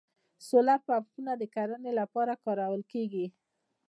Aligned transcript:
سولر 0.47 0.79
پمپونه 0.87 1.31
د 1.37 1.43
کرنې 1.55 1.91
لپاره 1.99 2.33
کارول 2.43 2.81
کیږي 2.91 3.25